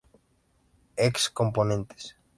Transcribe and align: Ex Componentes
Ex 0.97 1.29
Componentes 1.29 2.15